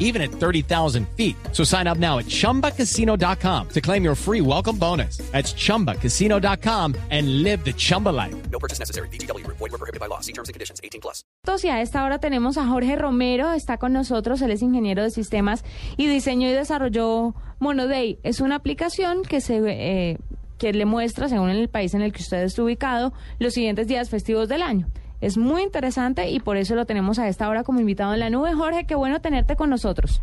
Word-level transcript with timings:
even 0.00 0.20
at 0.20 0.32
30,000 0.32 1.06
feet. 1.16 1.36
So 1.52 1.62
sign 1.62 1.86
up 1.86 1.98
now 1.98 2.18
at 2.18 2.26
chumbacasino.com 2.26 3.68
to 3.68 3.80
claim 3.80 4.02
your 4.02 4.16
free 4.16 4.40
welcome 4.40 4.76
bonus. 4.76 5.18
That's 5.30 5.54
chumbacasino.com 5.54 6.96
and 7.10 7.44
live 7.44 7.64
the 7.64 7.72
Chumba 7.72 8.08
life. 8.08 8.34
No 8.50 8.58
purchase 8.58 8.80
necessary. 8.80 9.08
BGW. 9.08 9.46
Void 9.46 9.60
were 9.60 9.78
prohibited 9.78 10.00
by 10.00 10.06
law. 10.06 10.20
See 10.20 10.32
terms 10.32 10.48
and 10.48 10.54
conditions. 10.54 10.80
18 10.82 11.00
plus. 11.00 11.24
Y 11.62 11.68
a 11.68 11.80
esta 11.80 12.04
hora 12.04 12.18
tenemos 12.18 12.58
a 12.58 12.66
Jorge 12.66 12.96
Romero, 12.96 13.52
está 13.52 13.78
con 13.78 13.92
nosotros, 13.92 14.40
él 14.42 14.50
es 14.50 14.62
ingeniero 14.62 15.02
de 15.02 15.10
sistemas 15.10 15.64
y 15.96 16.06
diseñó 16.06 16.48
y 16.48 16.52
desarrolló 16.52 17.34
Monoday. 17.58 18.18
Es 18.22 18.40
una 18.40 18.56
aplicación 18.56 19.22
que 19.22 19.40
se 19.40 19.60
eh, 19.66 20.18
que 20.58 20.72
le 20.72 20.84
muestra, 20.84 21.28
según 21.28 21.48
el 21.48 21.68
país 21.68 21.94
en 21.94 22.02
el 22.02 22.12
que 22.12 22.22
usted 22.22 22.44
está 22.44 22.62
ubicado, 22.62 23.12
los 23.38 23.54
siguientes 23.54 23.88
días 23.88 24.10
festivos 24.10 24.48
del 24.48 24.62
año. 24.62 24.88
Es 25.20 25.36
muy 25.36 25.62
interesante 25.62 26.30
y 26.30 26.40
por 26.40 26.56
eso 26.56 26.74
lo 26.74 26.86
tenemos 26.86 27.18
a 27.18 27.28
esta 27.28 27.48
hora 27.48 27.62
como 27.62 27.80
invitado 27.80 28.14
en 28.14 28.20
la 28.20 28.30
nube. 28.30 28.54
Jorge, 28.54 28.86
qué 28.86 28.94
bueno 28.94 29.20
tenerte 29.20 29.54
con 29.54 29.68
nosotros. 29.68 30.22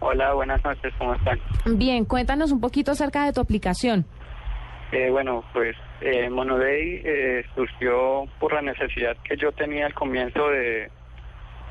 Hola, 0.00 0.32
buenas 0.32 0.64
noches, 0.64 0.92
¿cómo 0.98 1.14
están? 1.14 1.38
Bien, 1.78 2.04
cuéntanos 2.04 2.50
un 2.52 2.60
poquito 2.60 2.92
acerca 2.92 3.26
de 3.26 3.32
tu 3.32 3.40
aplicación. 3.40 4.06
Eh, 4.92 5.10
bueno, 5.10 5.44
pues 5.52 5.76
eh, 6.00 6.30
Monoday 6.30 7.02
eh, 7.04 7.44
surgió 7.54 8.24
por 8.38 8.52
la 8.52 8.62
necesidad 8.62 9.16
que 9.24 9.36
yo 9.36 9.52
tenía 9.52 9.86
al 9.86 9.94
comienzo 9.94 10.48
de, 10.48 10.90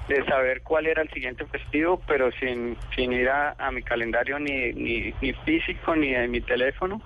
de 0.09 0.26
saber 0.26 0.62
cuál 0.62 0.88
era 0.88 1.01
el 1.01 1.09
siguiente 1.09 1.45
festivo, 1.45 2.01
pero 2.07 2.32
sin, 2.40 2.76
sin 2.95 3.13
ir 3.13 3.29
a, 3.29 3.55
a 3.57 3.71
mi 3.71 3.82
calendario 3.82 4.40
ni, 4.40 4.73
ni, 4.73 5.13
ni 5.21 5.34
físico 5.45 5.95
ni 5.95 6.12
de 6.12 6.27
mi 6.27 6.41
teléfono 6.41 7.01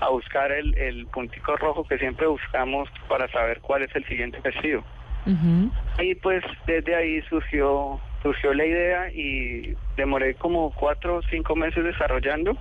a 0.00 0.08
buscar 0.08 0.50
el, 0.50 0.76
el 0.76 1.06
puntico 1.06 1.56
rojo 1.56 1.84
que 1.84 1.98
siempre 1.98 2.26
buscamos 2.26 2.88
para 3.08 3.28
saber 3.28 3.60
cuál 3.60 3.82
es 3.82 3.94
el 3.94 4.04
siguiente 4.06 4.40
festivo. 4.40 4.84
Ujú. 5.26 5.70
Y 5.98 6.14
pues 6.16 6.42
desde 6.66 6.94
ahí 6.94 7.22
surgió 7.22 8.00
surgió 8.22 8.52
la 8.52 8.66
idea 8.66 9.12
y 9.12 9.74
demoré 9.96 10.34
como 10.34 10.72
cuatro 10.72 11.16
o 11.16 11.22
cinco 11.22 11.56
meses 11.56 11.84
desarrollando. 11.84 12.56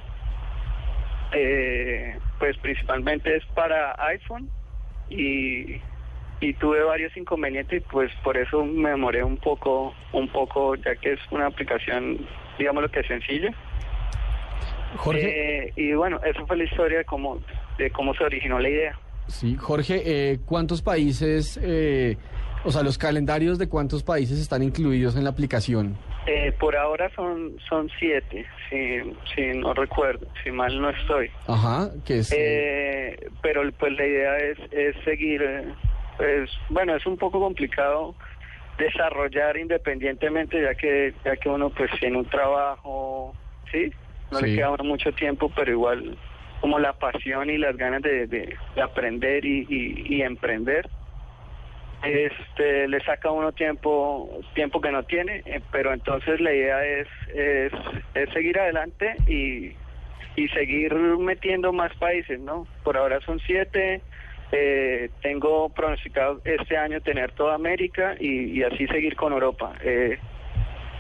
Eh, 1.32 2.18
pues 2.40 2.58
principalmente 2.58 3.36
es 3.36 3.46
para 3.54 3.96
iPhone 4.08 4.50
y, 5.10 5.80
y 6.40 6.54
tuve 6.54 6.82
varios 6.84 7.16
inconvenientes 7.16 7.82
y 7.82 7.86
pues 7.92 8.12
por 8.24 8.36
eso 8.38 8.66
me 8.66 8.90
demoré 8.90 9.24
un 9.24 9.38
poco, 9.38 9.94
un 10.14 10.28
poco 10.30 10.76
ya 10.76 10.96
que 10.96 11.14
es 11.14 11.20
una 11.30 11.48
aplicación, 11.48 12.26
digamos 12.58 12.84
lo 12.84 12.90
que 12.90 13.02
es 13.02 13.08
sencilla. 13.08 13.54
Jorge, 14.98 15.66
Eh, 15.68 15.74
y 15.76 15.94
bueno, 15.94 16.20
esa 16.26 16.46
fue 16.46 16.58
la 16.58 16.64
historia 16.64 17.00
de 17.00 17.06
cómo, 17.06 17.40
de 17.78 17.90
cómo 17.92 18.14
se 18.14 18.24
originó 18.24 18.60
la 18.60 18.70
idea. 18.70 19.00
sí, 19.28 19.56
Jorge, 19.56 20.02
eh, 20.06 20.40
¿cuántos 20.46 20.82
países, 20.82 21.60
eh, 21.62 22.18
o 22.64 22.72
sea, 22.72 22.82
los 22.84 22.98
calendarios 22.98 23.58
de 23.60 23.70
cuántos 23.70 24.04
países 24.04 24.40
están 24.40 24.64
incluidos 24.64 25.16
en 25.16 25.24
la 25.24 25.30
aplicación? 25.30 25.96
Eh, 26.28 26.52
por 26.60 26.76
ahora 26.76 27.10
son 27.16 27.54
son 27.70 27.90
siete, 27.98 28.46
si, 28.70 29.00
si 29.34 29.58
no 29.58 29.74
recuerdo, 29.74 30.28
si 30.44 30.52
mal 30.52 30.80
no 30.80 30.90
estoy. 30.90 31.30
Ajá, 31.48 31.90
que 32.06 32.20
es... 32.20 32.32
eh, 32.32 32.36
Eh, 33.16 33.30
pero 33.42 33.62
pues 33.80 33.94
la 33.94 34.06
idea 34.06 34.38
es, 34.38 34.58
es 34.72 34.96
seguir, 35.06 35.42
pues 36.18 36.50
bueno, 36.70 36.96
es 36.96 37.06
un 37.06 37.18
poco 37.18 37.40
complicado 37.40 38.14
desarrollar 38.78 39.58
independientemente 39.58 40.62
ya 40.62 40.74
que 40.76 41.14
ya 41.26 41.36
que 41.36 41.50
uno 41.50 41.70
pues 41.70 41.90
tiene 42.00 42.18
un 42.18 42.26
trabajo, 42.26 43.34
¿sí? 43.72 43.92
No 44.32 44.40
Sí. 44.40 44.46
le 44.48 44.56
queda 44.56 44.76
mucho 44.84 45.12
tiempo, 45.14 45.52
pero 45.56 45.72
igual 45.72 46.18
como 46.62 46.78
la 46.78 46.94
pasión 46.94 47.50
y 47.50 47.58
las 47.58 47.76
ganas 47.78 48.02
de, 48.02 48.28
de- 48.28 48.56
de 48.76 48.82
aprender 48.82 49.46
y, 49.46 49.66
y- 49.70 50.16
y 50.18 50.22
emprender, 50.22 50.90
este 52.04 52.88
le 52.88 53.00
saca 53.02 53.30
a 53.30 53.32
uno 53.34 53.52
tiempo 53.52 54.42
tiempo 54.54 54.80
que 54.80 54.92
no 54.92 55.04
tiene, 55.04 55.42
eh, 55.46 55.62
pero 55.72 55.94
entonces 55.94 56.40
la 56.40 56.54
idea 56.54 56.86
es, 56.86 57.08
es, 57.34 57.72
es 58.14 58.30
seguir 58.32 58.58
adelante 58.60 59.16
y, 59.28 59.74
y 60.36 60.48
seguir 60.50 60.94
metiendo 60.96 61.74
más 61.74 61.94
países, 61.96 62.40
¿no? 62.40 62.68
Por 62.84 62.98
ahora 62.98 63.20
son 63.22 63.40
siete. 63.46 64.02
eh, 64.52 65.10
tengo 65.22 65.70
pronosticado 65.70 66.42
este 66.44 66.76
año 66.78 67.02
tener 67.02 67.32
toda 67.34 67.54
América 67.56 68.16
y, 68.20 68.58
y 68.60 68.64
así 68.64 68.88
seguir 68.88 69.16
con 69.16 69.32
Europa. 69.34 69.74
Eh, 69.84 70.18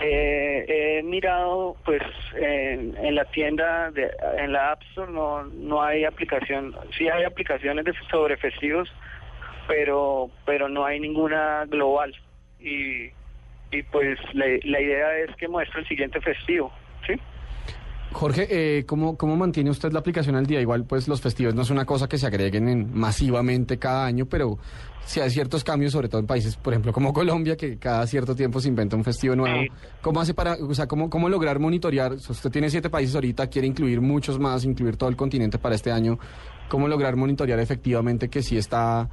eh, 0.02 0.66
he 0.68 1.04
mirado, 1.04 1.76
pues, 1.86 2.02
en, 2.36 2.96
en 2.98 3.16
la 3.16 3.26
tienda, 3.26 3.92
de, 3.92 4.10
en 4.38 4.54
la 4.54 4.72
App 4.72 4.82
Store 4.84 5.12
no, 5.12 5.44
no 5.44 5.82
hay 5.82 6.06
aplicación, 6.06 6.76
sí 6.98 7.10
hay 7.10 7.24
aplicaciones 7.24 7.86
de, 7.86 7.94
sobre 8.10 8.38
festivos, 8.38 8.92
pero, 9.68 10.30
pero 10.46 10.70
no 10.70 10.86
hay 10.86 11.00
ninguna 11.00 11.66
global. 11.66 12.16
Y, 12.60 13.12
y 13.72 13.84
pues 13.92 14.18
la, 14.34 14.46
la 14.64 14.82
idea 14.82 15.18
es 15.20 15.36
que 15.36 15.48
muestre 15.48 15.82
el 15.82 15.88
siguiente 15.88 16.20
festivo, 16.22 16.72
¿sí? 17.06 17.14
Jorge, 18.12 18.48
eh, 18.50 18.86
¿cómo, 18.86 19.18
¿cómo 19.18 19.36
mantiene 19.38 19.70
usted 19.70 19.92
la 19.92 20.00
aplicación 20.00 20.36
al 20.36 20.46
día? 20.48 20.60
Igual, 20.60 20.84
pues 20.86 21.08
los 21.08 21.22
festivos 21.22 21.54
no 21.54 21.62
es 21.62 21.70
una 21.70 21.86
cosa 21.86 22.08
que 22.10 22.18
se 22.18 22.26
agreguen 22.26 22.68
en- 22.68 22.92
masivamente 22.98 23.78
cada 23.78 24.06
año, 24.06 24.26
pero 24.26 24.58
si 25.06 25.20
hay 25.20 25.30
ciertos 25.30 25.64
cambios, 25.64 25.92
sobre 25.92 26.10
todo 26.10 26.20
en 26.20 26.26
países, 26.28 26.56
por 26.56 26.74
ejemplo, 26.74 26.92
como 26.92 27.14
Colombia, 27.14 27.56
que 27.56 27.78
cada 27.78 28.06
cierto 28.08 28.36
tiempo 28.36 28.60
se 28.60 28.68
inventa 28.68 28.96
un 28.96 29.04
festivo 29.04 29.36
nuevo. 29.36 29.60
¿Cómo 30.02 30.20
hace 30.22 30.34
para, 30.34 30.54
o 30.56 30.74
sea, 30.74 30.88
cómo, 30.88 31.10
cómo 31.10 31.30
lograr 31.30 31.60
monitorear? 31.60 32.14
O 32.14 32.20
sea, 32.20 32.32
usted 32.32 32.50
tiene 32.50 32.70
siete 32.72 32.90
países 32.90 33.14
ahorita, 33.14 33.48
quiere 33.48 33.68
incluir 33.68 34.02
muchos 34.02 34.40
más, 34.40 34.66
incluir 34.66 34.98
todo 34.98 35.10
el 35.10 35.16
continente 35.16 35.60
para 35.60 35.76
este 35.76 35.92
año. 35.92 36.18
¿Cómo 36.68 36.88
lograr 36.88 37.16
monitorear 37.16 37.60
efectivamente 37.60 38.30
que 38.30 38.42
sí 38.42 38.58
está 38.58 39.08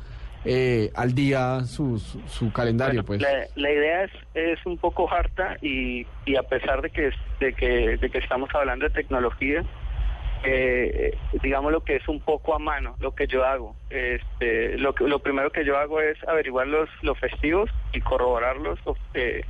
eh, 0.46 0.90
al 0.94 1.14
día 1.14 1.60
su, 1.64 1.98
su, 1.98 2.20
su 2.28 2.52
calendario, 2.52 3.02
Bueno, 3.02 3.06
pues? 3.06 3.20
la, 3.22 3.46
la 3.56 3.70
idea 3.70 4.04
es, 4.04 4.12
es 4.34 4.58
un 4.66 4.78
poco 4.78 5.12
harta 5.12 5.56
y, 5.60 6.06
y 6.24 6.36
a 6.36 6.42
pesar 6.44 6.82
de 6.82 6.90
que, 6.90 7.10
de 7.40 7.52
que, 7.52 7.96
de 7.98 8.10
que 8.10 8.18
estamos 8.18 8.48
hablando 8.54 8.84
de 8.86 8.90
tecnología, 8.90 9.62
eh, 10.44 11.16
digamos 11.42 11.72
lo 11.72 11.80
que 11.82 11.96
es 11.96 12.08
un 12.08 12.20
poco 12.20 12.54
a 12.54 12.58
mano, 12.58 12.94
lo 13.00 13.12
que 13.14 13.26
yo 13.26 13.44
hago. 13.44 13.74
Este, 13.90 14.78
lo, 14.78 14.94
que- 14.94 15.04
lo 15.08 15.18
primero 15.18 15.50
que 15.50 15.64
yo 15.64 15.76
hago 15.78 16.00
es 16.00 16.16
averiguar 16.28 16.66
los, 16.68 16.88
los 17.02 17.18
festivos 17.18 17.70
y 17.92 18.00
corroborarlos 18.00 18.78
eh, 19.14 19.42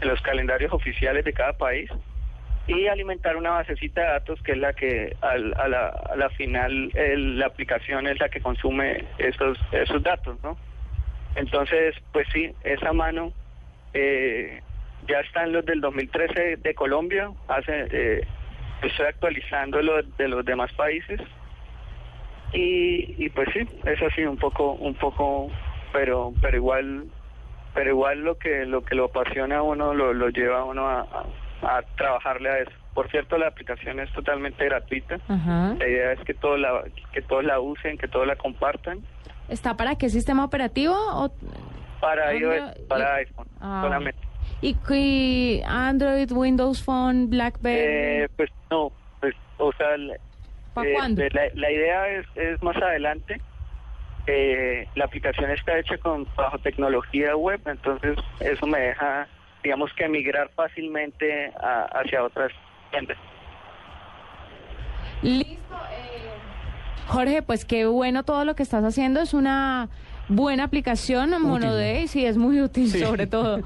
en 0.00 0.08
los 0.08 0.20
calendarios 0.22 0.72
oficiales 0.72 1.24
de 1.24 1.32
cada 1.32 1.52
país 1.54 1.90
y 2.66 2.86
alimentar 2.88 3.36
una 3.36 3.50
basecita 3.50 4.00
de 4.00 4.06
datos 4.08 4.40
que 4.42 4.52
es 4.52 4.58
la 4.58 4.72
que 4.72 5.16
al- 5.20 5.54
a, 5.58 5.68
la, 5.68 5.88
a 5.88 6.16
la 6.16 6.30
final 6.30 6.90
el- 6.94 7.38
la 7.38 7.46
aplicación 7.46 8.06
es 8.06 8.18
la 8.20 8.28
que 8.28 8.40
consume 8.40 9.04
esos, 9.18 9.58
esos 9.72 10.02
datos, 10.02 10.38
¿no? 10.42 10.56
Entonces, 11.36 11.94
pues 12.12 12.26
sí, 12.32 12.54
esa 12.62 12.92
mano 12.92 13.32
eh, 13.92 14.62
ya 15.08 15.20
están 15.20 15.52
los 15.52 15.64
del 15.66 15.80
2013 15.80 16.56
de 16.56 16.74
Colombia, 16.74 17.30
hace, 17.48 17.86
eh, 17.90 18.26
estoy 18.82 19.06
actualizando 19.06 19.82
lo 19.82 20.02
de 20.02 20.28
los 20.28 20.44
demás 20.44 20.72
países 20.72 21.20
y, 22.52 23.24
y 23.24 23.28
pues 23.30 23.48
sí, 23.52 23.60
es 23.84 24.00
así 24.02 24.24
un 24.24 24.36
poco, 24.38 24.72
un 24.72 24.94
poco, 24.94 25.50
pero, 25.92 26.32
pero 26.40 26.56
igual, 26.56 27.04
pero 27.74 27.90
igual 27.90 28.20
lo 28.20 28.36
que 28.38 28.64
lo 28.64 28.84
que 28.84 28.94
lo 28.94 29.06
apasiona 29.06 29.58
a 29.58 29.62
uno 29.62 29.92
lo, 29.92 30.14
lo 30.14 30.28
lleva 30.28 30.60
a 30.60 30.64
uno 30.64 30.88
a- 30.88 31.26
a 31.62 31.82
trabajarle 31.96 32.50
a 32.50 32.58
eso. 32.58 32.72
Por 32.94 33.10
cierto, 33.10 33.36
la 33.38 33.48
aplicación 33.48 33.98
es 34.00 34.12
totalmente 34.12 34.64
gratuita. 34.64 35.16
Ajá. 35.28 35.74
La 35.78 35.88
idea 35.88 36.12
es 36.12 36.20
que 36.20 36.34
todos 36.34 36.58
la 36.60 36.84
que 37.12 37.22
todos 37.22 37.44
la 37.44 37.60
usen, 37.60 37.98
que 37.98 38.08
todos 38.08 38.26
la 38.26 38.36
compartan 38.36 39.00
¿Está 39.48 39.76
para 39.76 39.96
qué 39.96 40.08
sistema 40.08 40.44
operativo? 40.44 40.94
O... 40.94 41.30
para 42.00 42.34
iOS, 42.34 42.78
para 42.88 43.16
iPhone 43.16 43.46
Ah. 43.60 43.80
solamente. 43.84 44.18
¿Y, 44.62 44.76
y 44.90 45.62
Android, 45.66 46.30
Windows 46.32 46.82
Phone, 46.82 47.28
BlackBerry? 47.28 48.24
Eh, 48.24 48.28
pues 48.36 48.50
no, 48.70 48.90
pues 49.20 49.34
o 49.58 49.72
sea, 49.72 49.96
la, 49.98 50.14
¿Pa' 50.72 50.86
eh, 50.86 50.92
cuándo? 50.94 51.22
la, 51.30 51.42
la 51.54 51.70
idea 51.70 52.08
es, 52.08 52.26
es 52.36 52.62
más 52.62 52.76
adelante. 52.76 53.40
Eh, 54.26 54.88
la 54.94 55.04
aplicación 55.04 55.50
está 55.50 55.78
hecha 55.78 55.98
con 55.98 56.26
bajo 56.34 56.58
tecnología 56.58 57.36
web, 57.36 57.60
entonces 57.66 58.16
eso 58.40 58.66
me 58.66 58.78
deja, 58.80 59.28
digamos 59.64 59.90
que 59.94 60.06
migrar 60.08 60.50
fácilmente 60.54 61.50
a- 61.60 61.88
hacia 61.98 62.22
otras 62.22 62.52
tiendas. 62.90 63.16
Listo. 65.22 65.74
eh, 65.90 66.28
Jorge, 67.08 67.42
pues 67.42 67.64
qué 67.64 67.86
bueno 67.86 68.22
todo 68.24 68.44
lo 68.44 68.54
que 68.54 68.62
estás 68.62 68.84
haciendo. 68.84 69.20
Es 69.20 69.34
una 69.34 69.88
buena 70.28 70.64
aplicación, 70.64 71.30
Monoday, 71.40 72.08
sí, 72.08 72.24
es 72.24 72.36
muy 72.36 72.60
útil, 72.62 72.88
sobre 72.90 73.26
todo 73.26 73.60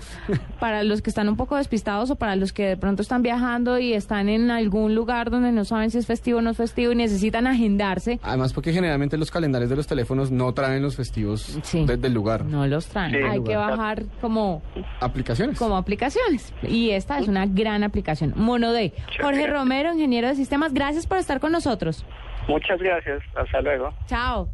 para 0.61 0.83
los 0.83 1.03
que 1.03 1.11
están 1.11 1.29
un 1.29 1.37
poco 1.37 1.57
despistados 1.57 2.11
o 2.11 2.17
para 2.17 2.37
los 2.37 2.53
que 2.53 2.67
de 2.67 2.77
pronto 2.77 3.03
están 3.03 3.23
viajando 3.23 3.79
y 3.79 3.93
están 3.95 4.29
en 4.29 4.51
algún 4.51 4.95
lugar 4.95 5.31
donde 5.31 5.53
no 5.53 5.65
saben 5.65 5.91
si 5.91 5.99
es 5.99 6.07
festivo 6.07 6.39
o 6.39 6.43
no 6.43 6.51
es 6.51 6.57
festivo 6.57 6.93
y 6.93 6.97
necesitan 6.97 7.47
agendarse. 7.47 8.19
Además, 8.23 8.53
porque 8.53 8.73
generalmente 8.73 9.17
los 9.17 9.31
calendarios 9.31 9.71
de 9.71 9.77
los 9.77 9.87
teléfonos 9.87 10.31
no 10.31 10.53
traen 10.55 10.83
los 10.83 10.97
festivos 10.97 11.59
Sí. 11.63 11.85
desde 11.87 12.07
el 12.09 12.15
lugar. 12.15 12.45
No 12.45 12.67
los 12.67 12.87
traen. 12.87 13.13
Sí. 13.13 13.19
Hay 13.19 13.43
que 13.43 13.57
bajar 13.57 14.05
como, 14.21 14.63
Aplicaciones. 15.01 15.59
como 15.59 15.77
aplicaciones. 15.77 16.53
Y 16.63 16.91
esta 16.91 17.19
es 17.19 17.29
una 17.29 17.47
gran 17.47 17.85
aplicación. 17.85 18.33
Monoday. 18.37 18.93
Jorge. 19.21 19.47
Romero, 19.47 19.93
ingeniero 19.95 20.29
de 20.29 20.35
sistemas, 20.35 20.75
gracias 20.75 21.07
por 21.07 21.19
estar 21.19 21.41
con 21.41 21.53
nosotros. 21.53 22.05
Muchas 22.49 22.79
gracias. 22.81 23.23
Hasta 23.37 23.61
luego. 23.61 23.93
Chao. 24.07 24.49